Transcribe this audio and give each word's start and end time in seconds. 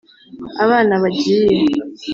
abana 0.63 0.93
bagiye 1.03 1.53